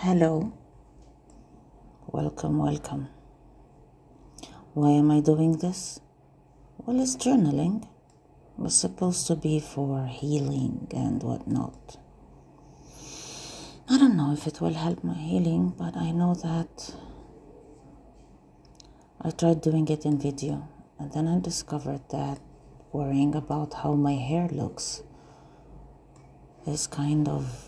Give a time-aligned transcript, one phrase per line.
[0.00, 0.52] Hello.
[2.06, 3.08] Welcome, welcome.
[4.72, 5.98] Why am I doing this?
[6.76, 7.82] Well, it's journaling.
[7.82, 7.88] It
[8.58, 11.96] was supposed to be for healing and whatnot.
[13.90, 16.94] I don't know if it will help my healing, but I know that
[19.20, 20.68] I tried doing it in video
[21.00, 22.38] and then I discovered that
[22.92, 25.02] worrying about how my hair looks
[26.68, 27.67] is kind of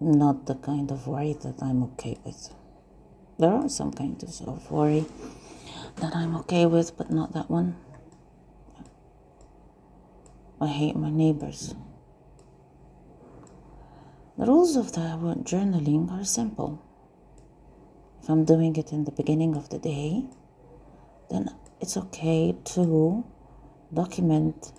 [0.00, 2.54] not the kind of worry that I'm okay with.
[3.38, 5.06] There are some kinds of worry
[5.96, 7.76] that I'm okay with, but not that one.
[10.60, 11.74] I hate my neighbors.
[14.38, 15.00] The rules of the
[15.44, 16.82] journaling are simple.
[18.22, 20.24] If I'm doing it in the beginning of the day,
[21.30, 21.48] then
[21.80, 23.24] it's okay to
[23.92, 24.72] document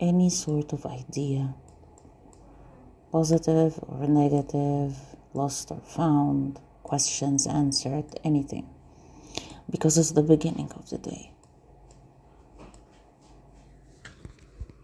[0.00, 1.54] any sort of idea
[3.12, 4.96] positive or negative,
[5.34, 8.66] lost or found, questions answered, anything.
[9.70, 11.30] Because it's the beginning of the day.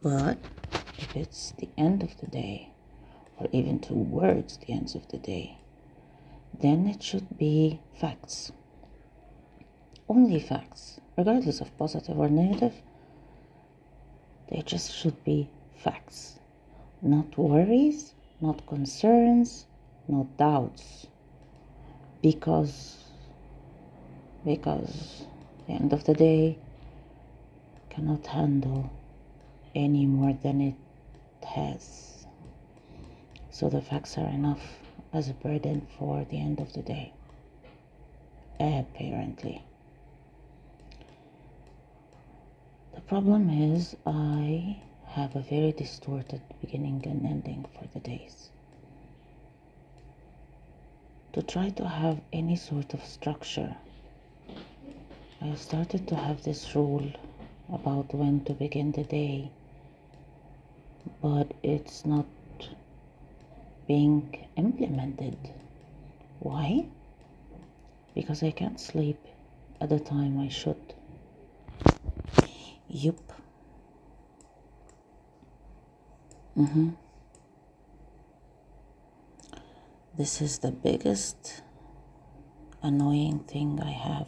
[0.03, 0.39] But
[0.99, 2.71] if it's the end of the day,
[3.39, 5.59] or even towards the end of the day,
[6.61, 8.53] then it should be facts.
[10.09, 12.75] Only facts, regardless of positive or negative,
[14.51, 16.39] they just should be facts,
[17.03, 19.67] not worries, not concerns,
[20.07, 21.07] not doubts.
[22.23, 22.99] Because
[24.45, 25.27] because
[25.67, 26.59] the end of the day
[27.91, 28.91] cannot handle
[29.75, 30.75] any more than it
[31.47, 32.27] has.
[33.51, 34.63] So the facts are enough
[35.13, 37.13] as a burden for the end of the day.
[38.61, 39.63] Apparently.
[42.95, 44.81] The problem is I
[45.19, 48.51] have a very distorted beginning and ending for the days.
[51.33, 53.75] To try to have any sort of structure,
[55.43, 57.11] I started to have this rule
[57.73, 59.51] about when to begin the day,
[61.21, 62.27] but it's not
[63.89, 65.39] being implemented.
[66.39, 66.87] Why?
[68.15, 69.19] Because I can't sleep
[69.81, 70.95] at the time I should.
[72.89, 73.38] Yup.
[76.59, 76.89] Mm-hmm.
[80.17, 81.63] This is the biggest
[82.83, 84.27] annoying thing I have.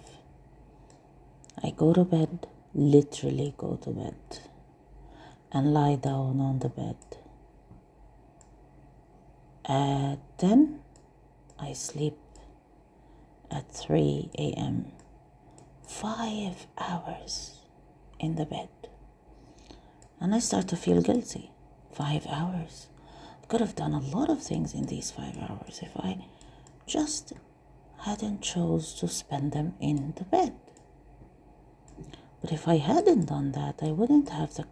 [1.60, 4.14] I go to bed, literally go to bed,
[5.50, 6.98] and lie down on the bed.
[9.64, 10.78] At 10,
[11.58, 12.16] I sleep
[13.50, 14.92] at 3 a.m.
[15.82, 17.56] Five hours
[18.20, 18.68] in the bed.
[20.20, 21.50] And I start to feel guilty
[21.92, 22.88] five hours.
[23.42, 26.24] I could have done a lot of things in these five hours if I
[26.86, 27.32] just
[28.00, 30.54] hadn't chose to spend them in the bed.
[32.40, 34.66] But if I hadn't done that, I wouldn't have the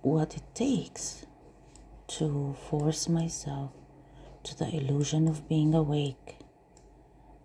[0.00, 1.24] what it takes
[2.06, 3.70] to force myself
[4.42, 6.36] to the illusion of being awake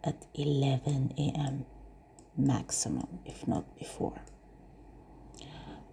[0.04, 1.66] at 11 a.m.
[2.38, 4.22] maximum, if not before.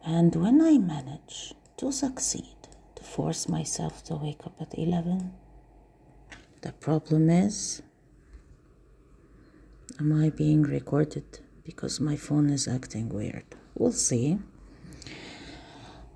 [0.04, 2.56] And when I manage to succeed,
[2.94, 5.32] to force myself to wake up at 11.
[6.62, 7.82] The problem is,
[10.00, 13.44] am I being recorded because my phone is acting weird?
[13.74, 14.38] We'll see.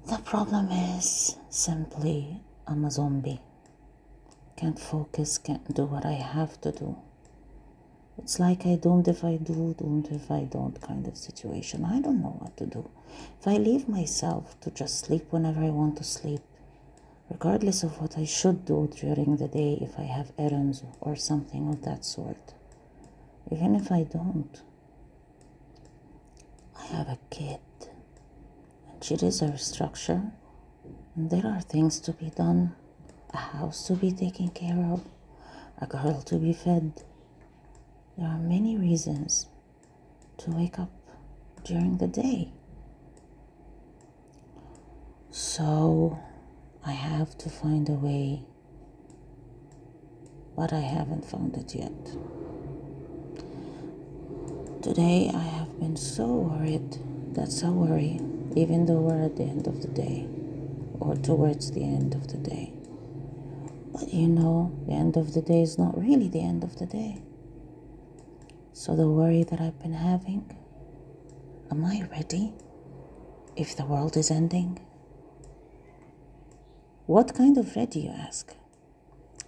[0.09, 3.41] The problem is simply I'm a zombie.
[4.57, 6.97] Can't focus, can't do what I have to do.
[8.23, 11.87] It's like I don't if I do, don't if I don't kind of situation.
[11.87, 12.91] I don't know what to do.
[13.41, 16.43] If I leave myself to just sleep whenever I want to sleep,
[17.31, 21.67] regardless of what I should do during the day if I have errands or something
[21.71, 22.53] of that sort,
[23.51, 24.61] even if I don't,
[26.79, 27.61] I have a kid
[28.93, 30.31] and she deserves structure
[31.17, 32.77] and there are things to be done,
[33.33, 35.07] a house to be taken care of,
[35.79, 37.03] a girl to be fed
[38.17, 39.47] there are many reasons
[40.39, 40.91] to wake up
[41.65, 42.53] during the day.
[45.31, 46.19] So
[46.85, 48.43] I have to find a way,
[50.57, 51.93] but I haven't found it yet.
[54.83, 56.99] Today I have been so worried.
[57.35, 58.21] That's a worry,
[58.57, 60.27] even though we're at the end of the day
[60.99, 62.73] or towards the end of the day.
[63.93, 66.87] But you know, the end of the day is not really the end of the
[66.87, 67.23] day.
[68.81, 70.57] So, the worry that I've been having
[71.71, 72.55] am I ready
[73.55, 74.81] if the world is ending?
[77.05, 78.57] What kind of ready, you ask?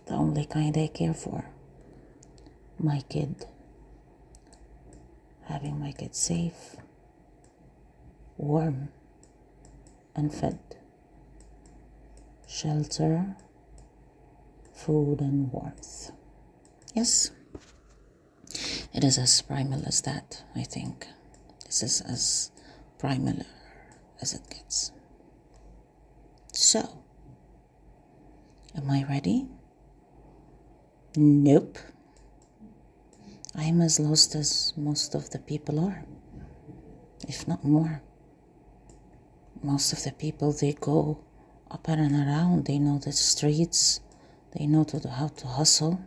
[0.05, 1.47] the only kind I care for.
[2.79, 3.47] My kid.
[5.45, 6.77] Having my kid safe,
[8.37, 8.91] warm,
[10.15, 10.59] and fed.
[12.47, 13.35] Shelter,
[14.75, 16.11] food, and warmth.
[16.95, 17.31] Yes,
[18.93, 21.07] it is as primal as that, I think.
[21.67, 22.51] This is as
[22.99, 23.45] primal
[24.21, 24.93] as it gets.
[26.53, 27.03] So,
[28.77, 29.47] am I ready?
[31.17, 31.79] Nope.
[33.55, 36.05] I am as lost as most of the people are,
[37.29, 38.03] if not more.
[39.63, 41.19] Most of the people they go
[41.71, 44.01] up and around, they know the streets,
[44.57, 46.01] they know to, how to hustle.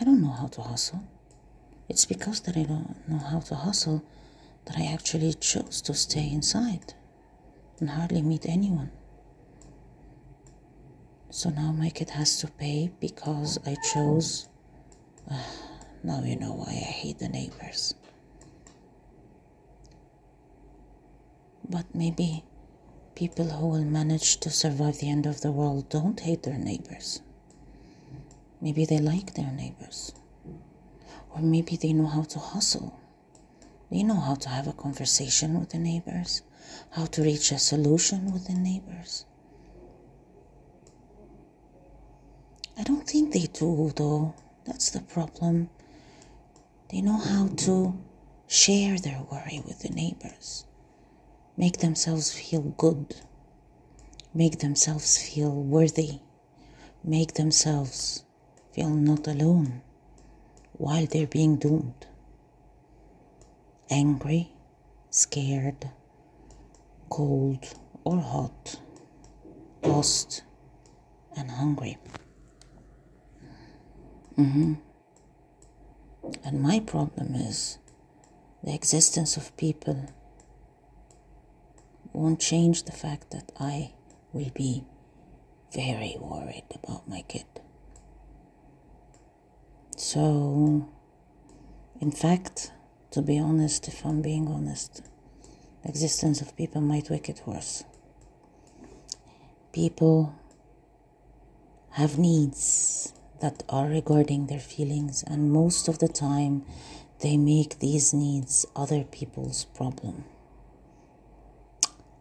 [0.00, 1.02] I don't know how to hustle.
[1.90, 4.04] It's because that I don't know how to hustle
[4.64, 6.94] that I actually chose to stay inside
[7.80, 8.92] and hardly meet anyone.
[11.30, 14.48] So now my kid has to pay because I chose.
[15.28, 15.42] Uh,
[16.04, 17.96] now you know why I hate the neighbors.
[21.68, 22.44] But maybe
[23.16, 27.20] people who will manage to survive the end of the world don't hate their neighbors.
[28.60, 30.12] Maybe they like their neighbors.
[31.34, 32.98] Or maybe they know how to hustle.
[33.90, 36.42] They know how to have a conversation with the neighbors,
[36.90, 39.24] how to reach a solution with the neighbors.
[42.78, 44.34] I don't think they do, though.
[44.64, 45.70] That's the problem.
[46.90, 47.98] They know how to
[48.46, 50.66] share their worry with the neighbors,
[51.56, 53.14] make themselves feel good,
[54.34, 56.20] make themselves feel worthy,
[57.04, 58.24] make themselves
[58.72, 59.82] feel not alone
[60.80, 62.06] while they're being doomed.
[63.90, 64.50] Angry,
[65.10, 65.90] scared,
[67.10, 68.80] cold or hot,
[69.82, 70.42] lost,
[71.36, 71.98] and hungry.
[74.38, 74.74] Mm-hmm.
[76.42, 77.76] And my problem is
[78.64, 80.10] the existence of people
[82.14, 83.92] won't change the fact that I
[84.32, 84.84] will be
[85.74, 87.59] very worried about my kid.
[90.02, 90.88] So,
[92.00, 92.72] in fact,
[93.10, 95.02] to be honest, if I'm being honest,
[95.82, 97.84] the existence of people might make it worse.
[99.74, 100.34] People
[101.90, 103.12] have needs
[103.42, 106.64] that are regarding their feelings, and most of the time,
[107.20, 110.24] they make these needs other people's problem.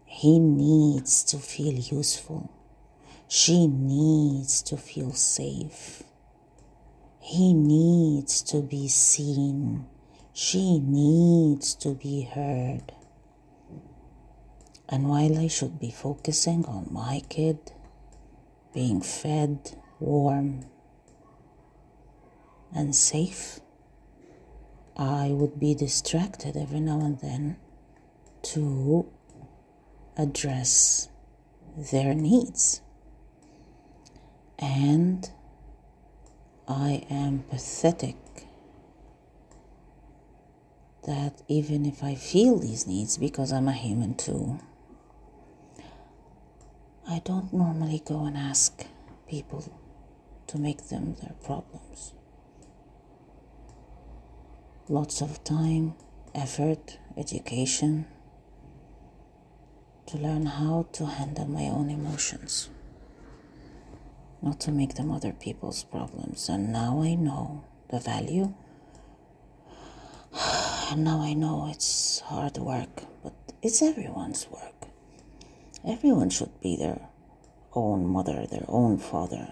[0.03, 2.51] He needs to feel useful.
[3.29, 6.03] She needs to feel safe.
[7.29, 9.85] He needs to be seen.
[10.33, 12.91] She needs to be heard.
[14.89, 17.71] And while I should be focusing on my kid
[18.73, 20.65] being fed, warm,
[22.73, 23.59] and safe,
[24.97, 27.57] I would be distracted every now and then
[28.53, 29.07] to
[30.17, 31.09] address
[31.77, 32.81] their needs.
[34.57, 35.29] And
[36.69, 38.15] I am pathetic
[41.07, 44.59] that even if I feel these needs, because I'm a human too,
[47.09, 48.85] I don't normally go and ask
[49.27, 49.65] people
[50.45, 52.13] to make them their problems.
[54.87, 55.95] Lots of time,
[56.35, 58.05] effort, education
[60.05, 62.69] to learn how to handle my own emotions
[64.41, 66.49] not to make them other people's problems.
[66.49, 68.53] And now I know the value.
[70.91, 74.87] And now I know it's hard work, but it's everyone's work.
[75.85, 77.09] Everyone should be their
[77.73, 79.49] own mother, their own father,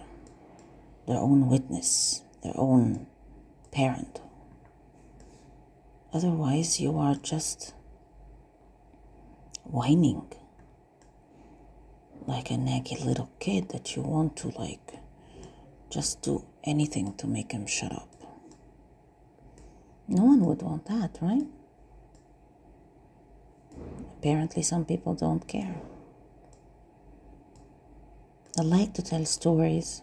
[1.08, 3.06] their own witness, their own
[3.72, 4.20] parent.
[6.12, 7.75] Otherwise, you are just
[9.63, 10.34] whining
[12.27, 15.00] like a naggy little kid that you want to like
[15.89, 18.10] just do anything to make him shut up.
[20.10, 21.48] No one would want that, right?
[24.19, 25.75] Apparently, some people don't care.
[28.60, 30.01] I like to tell stories.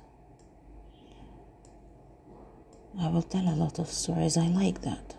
[2.98, 4.36] I will tell a lot of stories.
[4.36, 5.16] I like that.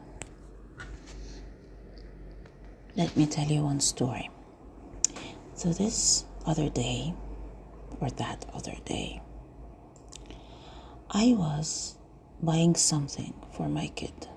[2.95, 4.29] Let me tell you one story.
[5.55, 7.13] So, this other day,
[7.99, 9.21] or that other day,
[11.11, 11.97] I was
[12.41, 14.27] buying something for my kid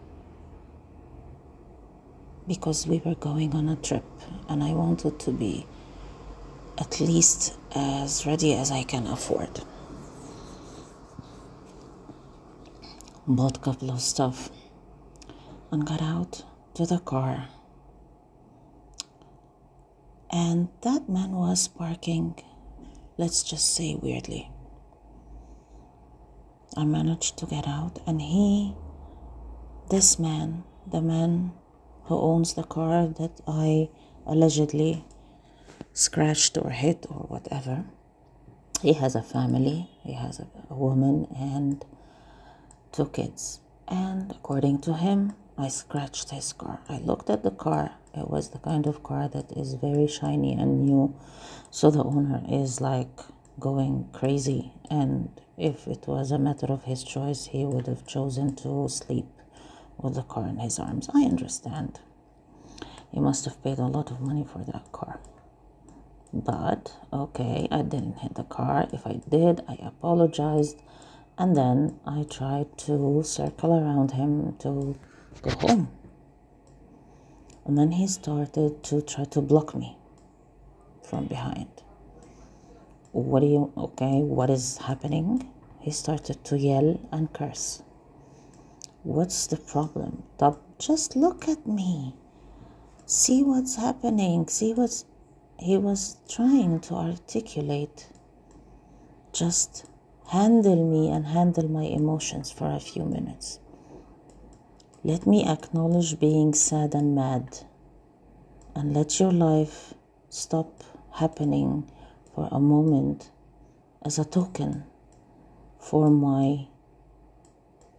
[2.47, 4.05] because we were going on a trip
[4.49, 5.67] and I wanted to be
[6.79, 9.61] at least as ready as I can afford.
[13.29, 14.51] bought a couple of stuff,
[15.71, 17.49] and got out to the car.
[20.31, 22.43] And that man was parking,
[23.17, 24.51] let's just say weirdly.
[26.77, 28.75] I managed to get out, and he,
[29.91, 31.53] this man, the man
[32.05, 33.89] who owns the car that I
[34.27, 35.05] allegedly
[35.93, 37.85] scratched or hit or whatever,
[38.83, 41.85] he has a family, he has a, a woman and
[42.93, 43.61] two kids.
[43.89, 46.81] And according to him, I scratched his car.
[46.89, 47.93] I looked at the car.
[48.19, 51.15] It was the kind of car that is very shiny and new.
[51.71, 53.21] So the owner is like
[53.61, 54.73] going crazy.
[54.91, 59.27] And if it was a matter of his choice, he would have chosen to sleep
[59.97, 61.09] with the car in his arms.
[61.15, 62.01] I understand.
[63.11, 65.21] He must have paid a lot of money for that car.
[66.33, 68.87] But okay, I didn't hit the car.
[68.93, 70.83] If I did, I apologized.
[71.39, 74.97] And then I tried to circle around him to
[75.41, 75.98] go home.
[77.69, 79.99] And then he started to try to block me
[81.03, 81.69] from behind.
[83.13, 85.51] What do you, okay, what is happening?
[85.79, 87.83] He started to yell and curse.
[89.03, 90.23] What's the problem?
[90.79, 92.15] Just look at me.
[93.05, 94.49] See what's happening.
[94.49, 95.05] See what's.
[95.59, 98.09] He was trying to articulate.
[99.33, 99.87] Just
[100.29, 103.61] handle me and handle my emotions for a few minutes.
[105.09, 107.61] Let me acknowledge being sad and mad
[108.75, 109.95] and let your life
[110.29, 110.85] stop
[111.15, 111.91] happening
[112.35, 113.31] for a moment
[114.05, 114.85] as a token
[115.79, 116.67] for my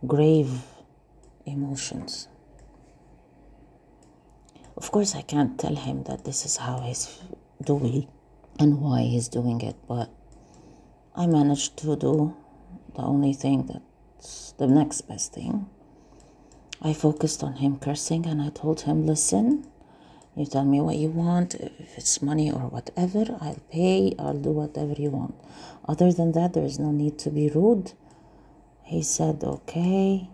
[0.05, 0.61] grave
[1.47, 2.27] emotions.
[4.77, 7.19] Of course, I can't tell him that this is how he's
[7.63, 8.07] doing
[8.59, 10.11] and why he's doing it, but
[11.15, 12.35] I managed to do
[12.93, 15.71] the only thing that's the next best thing
[16.81, 19.67] I focused on him cursing and I told him, listen,
[20.36, 21.55] you tell me what you want.
[21.55, 24.15] If it's money or whatever, I'll pay.
[24.17, 25.36] I'll do whatever you want.
[25.86, 27.91] Other than that, there is no need to be rude.
[28.83, 30.29] He said, okay.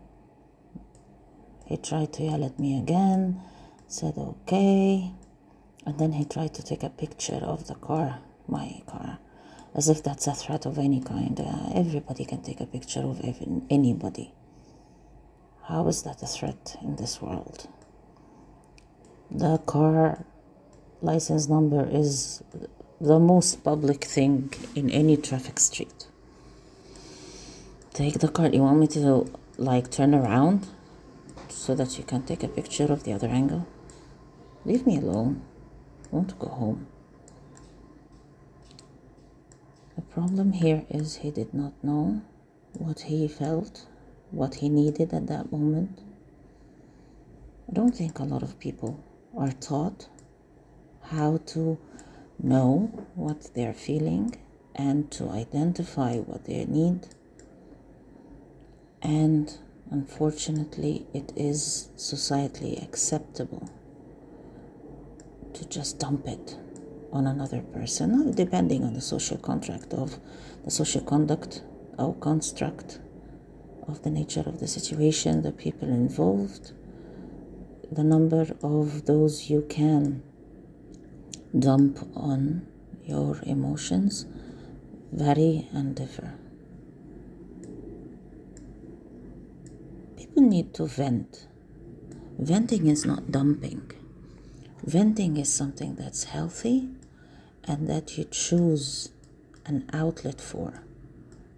[1.66, 3.42] He tried to yell at me again,
[3.88, 5.12] said, okay.
[5.84, 9.18] And then he tried to take a picture of the car, my car,
[9.74, 11.40] as if that's a threat of any kind.
[11.40, 13.20] Uh, everybody can take a picture of
[13.72, 14.35] anybody.
[15.68, 17.68] How is that a threat in this world?
[19.32, 20.24] The car
[21.02, 22.44] license number is
[23.02, 26.06] the most public thing in any traffic street.
[27.94, 28.50] Take the car.
[28.50, 29.26] You want me to
[29.58, 30.68] like turn around
[31.50, 33.66] so that you can take a picture of the other angle?
[34.66, 35.42] Leave me alone.
[36.12, 36.86] I want to go home.
[39.96, 42.22] The problem here is he did not know
[42.74, 43.88] what he felt
[44.32, 46.00] what he needed at that moment.
[47.70, 49.04] I don't think a lot of people
[49.38, 50.08] are taught
[51.04, 51.78] how to
[52.42, 54.36] know what they're feeling
[54.76, 57.08] and to identify what they need.
[59.02, 59.58] And
[59.92, 63.70] unfortunately, it is societally acceptable
[65.54, 66.58] to just dump it
[67.12, 70.20] on another person, depending on the social contract of
[70.66, 71.62] the social conduct
[71.98, 73.00] or construct
[73.88, 76.72] of the nature of the situation, the people involved,
[77.92, 80.24] the number of those you can
[81.58, 82.68] dump on
[83.06, 84.26] your emotions
[85.12, 86.34] vary and differ.
[90.18, 91.48] People need to vent.
[92.38, 93.92] Venting is not dumping.
[94.84, 96.90] Venting is something that's healthy
[97.64, 99.10] and that you choose
[99.66, 100.84] an outlet for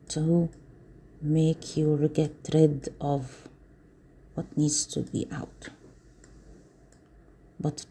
[0.09, 0.49] to
[1.21, 3.47] make you get rid of
[4.33, 5.69] what needs to be out.
[7.59, 7.85] But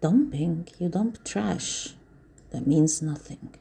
[0.00, 1.94] dumping, you dump trash
[2.50, 3.54] that means nothing.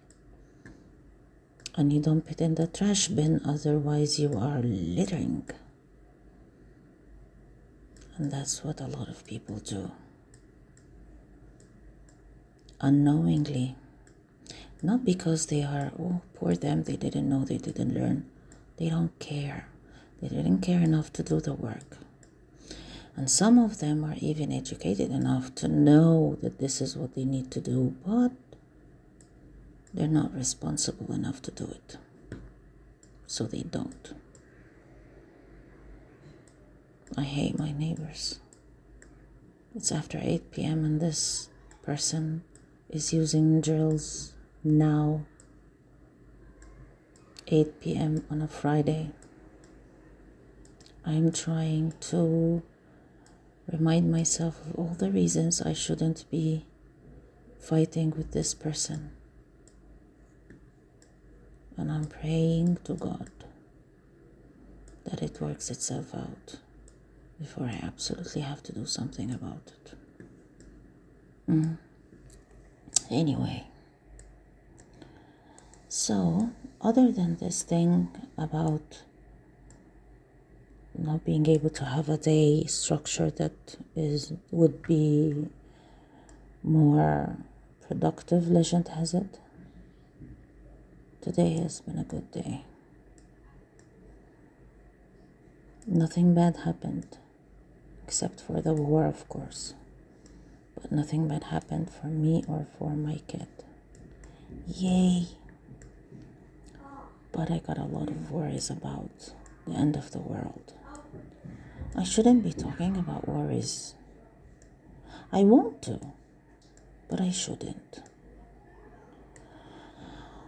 [1.76, 5.50] And you dump it in the trash bin, otherwise, you are littering.
[8.18, 9.92] And that's what a lot of people do.
[12.80, 13.76] Unknowingly.
[14.82, 18.26] Not because they are, oh, poor them, they didn't know, they didn't learn
[18.78, 19.68] they don't care.
[20.22, 21.98] They didn't care enough to do the work.
[23.16, 27.24] And some of them are even educated enough to know that this is what they
[27.24, 28.32] need to do, but
[29.94, 31.98] they're not responsible enough to do it.
[33.28, 34.14] So they don't.
[37.18, 38.40] I hate my neighbors.
[39.74, 41.50] It's after 8 p.m., and this
[41.82, 42.44] person
[42.90, 45.26] is using drills now
[47.48, 48.26] 8 p.m.
[48.32, 49.12] on a Friday.
[51.06, 52.64] I'm trying to
[53.72, 56.66] remind myself of all the reasons I shouldn't be
[57.60, 59.12] fighting with this person.
[61.78, 63.30] And I'm praying to God
[65.04, 66.56] that it works itself out
[67.40, 69.94] before I absolutely have to do something about it.
[71.50, 71.78] Mm.
[73.12, 73.68] Anyway,
[75.88, 76.50] so
[76.86, 79.02] other than this thing about
[80.96, 85.48] not being able to have a day structure that is would be
[86.62, 87.38] more
[87.88, 89.40] productive legend has it
[91.22, 92.64] today has been a good day.
[95.88, 97.18] Nothing bad happened
[98.06, 99.74] except for the war of course.
[100.80, 103.48] But nothing bad happened for me or for my kid.
[104.68, 105.30] Yay
[107.36, 109.34] but i got a lot of worries about
[109.68, 110.74] the end of the world
[111.98, 113.96] I shouldn't be talking about worries.
[115.32, 116.02] I want to,
[117.10, 118.02] but I shouldn't.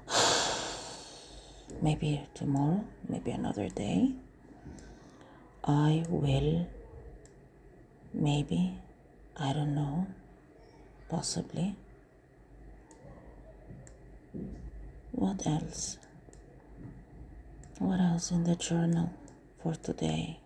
[1.81, 4.11] maybe tomorrow, maybe another day,
[5.63, 6.67] I will,
[8.13, 8.77] maybe,
[9.37, 10.07] I don't know,
[11.07, 11.77] possibly.
[15.13, 15.97] What else?
[17.79, 19.13] What else in the journal
[19.61, 20.39] for today?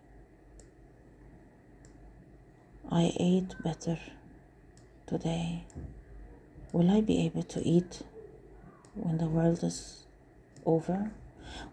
[2.92, 3.98] I ate better
[5.08, 5.64] today.
[6.74, 8.02] Will I be able to eat
[8.96, 10.04] when the world is
[10.66, 11.12] over?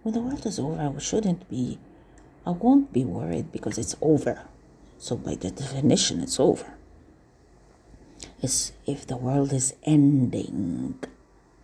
[0.05, 1.81] When the world is over, I shouldn't be,
[2.47, 4.45] I won't be worried because it's over.
[4.97, 6.75] So, by the definition, it's over.
[8.41, 11.03] It's if the world is ending,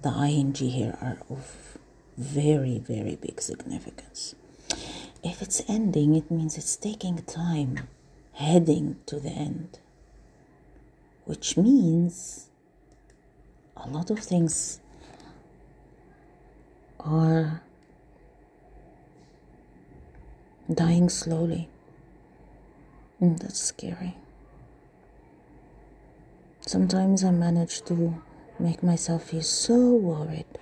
[0.02, 1.78] the ing here are of
[2.16, 4.34] very, very big significance.
[5.22, 7.88] If it's ending, it means it's taking time
[8.32, 9.78] heading to the end,
[11.24, 12.48] which means
[13.76, 14.80] a lot of things
[17.00, 17.62] are
[20.72, 21.68] dying slowly.
[23.20, 24.16] And that's scary.
[26.66, 28.22] Sometimes I manage to
[28.58, 30.58] make myself feel so worried.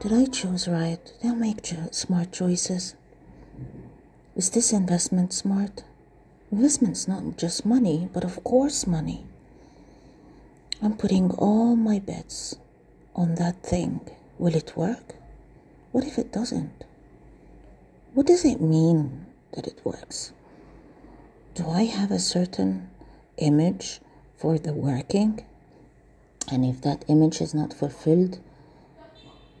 [0.00, 1.12] Did I choose right?
[1.22, 2.94] I make cho- smart choices?
[4.36, 5.84] Is this investment smart?
[6.52, 9.24] Investment's not just money, but of course, money.
[10.82, 12.56] I'm putting all my bets
[13.14, 14.00] on that thing.
[14.38, 15.14] Will it work?
[15.92, 16.84] What if it doesn't?
[18.12, 20.32] What does it mean that it works?
[21.54, 22.90] Do I have a certain
[23.38, 24.00] image
[24.36, 25.44] for the working?
[26.50, 28.40] And if that image is not fulfilled,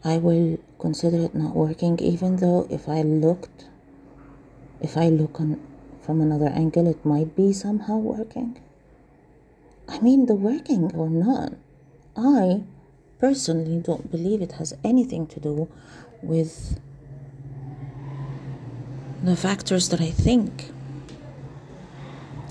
[0.04, 3.64] I will consider it not working, even though if I looked,
[4.82, 5.58] if I look on
[6.02, 8.60] from another angle, it might be somehow working.
[9.88, 11.54] I mean, the working or not,
[12.14, 12.64] I
[13.18, 15.68] personally don't believe it has anything to do
[16.22, 16.78] with
[19.22, 20.70] the factors that I think.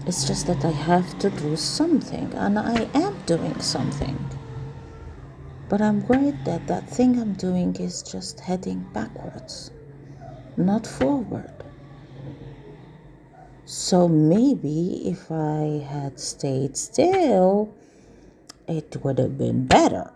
[0.07, 4.17] It's just that I have to do something, and I am doing something.
[5.73, 9.71] But I'm worried that that thing I'm doing is just heading backwards,
[10.55, 11.51] not forward.
[13.65, 17.73] So maybe if I had stayed still,
[18.67, 20.11] it would have been better.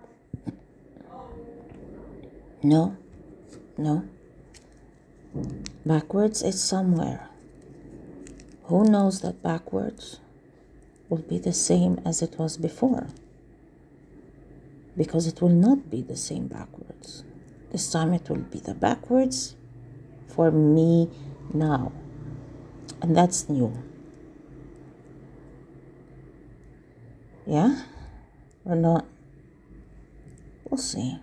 [2.61, 2.95] No,
[3.79, 4.07] no.
[5.83, 7.29] Backwards is somewhere.
[8.65, 10.19] Who knows that backwards
[11.09, 13.07] will be the same as it was before?
[14.97, 17.23] Because it will not be the same backwards.
[17.71, 19.55] This time it will be the backwards
[20.27, 21.09] for me
[21.53, 21.91] now
[23.01, 23.71] and that's new.
[27.45, 27.83] Yeah?
[28.65, 29.05] Or not?
[30.69, 31.17] We'll see.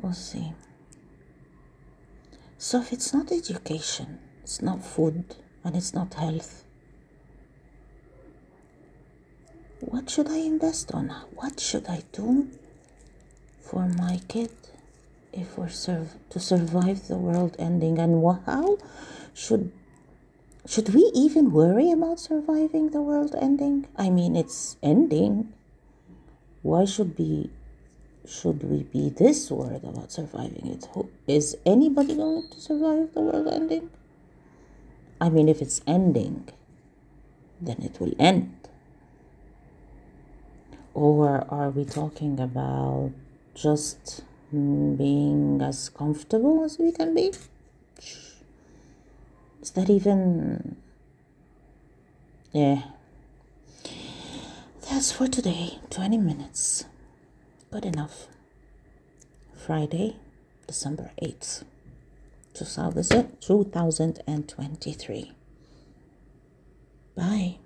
[0.00, 0.52] We'll see.
[2.58, 6.64] So, if it's not education, it's not food, and it's not health,
[9.80, 11.08] what should I invest on?
[11.34, 12.48] What should I do
[13.60, 14.50] for my kid?
[15.36, 17.98] if we're serve, to survive the world ending?
[17.98, 18.78] And how
[19.34, 19.70] should
[20.66, 23.86] should we even worry about surviving the world ending?
[23.96, 25.52] I mean it's ending.
[26.62, 27.50] Why should we
[28.26, 30.88] should we be this worried about surviving it?
[31.28, 33.90] Is anybody going to survive the world ending?
[35.20, 36.48] I mean if it's ending
[37.58, 38.55] then it will end
[40.96, 43.12] or are we talking about
[43.54, 47.32] just being as comfortable as we can be.
[49.60, 50.76] Is that even.
[52.52, 52.82] Yeah.
[54.88, 55.80] That's for today.
[55.90, 56.84] 20 minutes.
[57.70, 58.28] Good enough.
[59.54, 60.16] Friday,
[60.66, 61.64] December 8th,
[62.54, 65.32] 2023.
[67.16, 67.58] Bye.